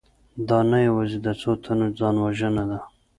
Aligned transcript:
دا 0.47 0.59
نه 0.71 0.77
یوازې 0.87 1.17
د 1.25 1.27
څو 1.41 1.51
تنو 1.63 1.87
ځانوژنه 1.99 2.63
ده 2.69 2.79